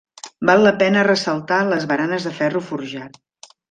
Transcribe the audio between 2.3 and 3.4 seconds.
de ferro forjat.